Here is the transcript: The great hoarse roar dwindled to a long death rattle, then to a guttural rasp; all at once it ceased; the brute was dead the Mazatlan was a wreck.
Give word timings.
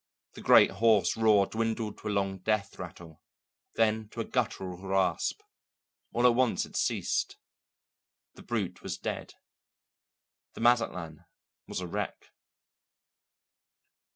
The 0.33 0.41
great 0.41 0.71
hoarse 0.71 1.15
roar 1.15 1.45
dwindled 1.45 1.99
to 1.99 2.07
a 2.07 2.09
long 2.09 2.39
death 2.39 2.79
rattle, 2.79 3.21
then 3.75 4.09
to 4.09 4.19
a 4.21 4.25
guttural 4.25 4.79
rasp; 4.79 5.41
all 6.11 6.25
at 6.25 6.33
once 6.33 6.65
it 6.65 6.75
ceased; 6.75 7.37
the 8.33 8.41
brute 8.41 8.81
was 8.81 8.97
dead 8.97 9.35
the 10.55 10.61
Mazatlan 10.61 11.23
was 11.67 11.81
a 11.81 11.87
wreck. 11.87 12.31